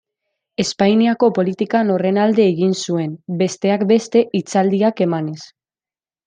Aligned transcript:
Espainiako 0.61 1.27
politikan 1.37 1.91
horren 1.95 2.17
alde 2.23 2.47
egin 2.53 2.73
zuen, 2.87 3.13
besteak 3.43 3.85
beste 3.93 4.25
hitzaldiak 4.41 5.05
emanez. 5.09 5.39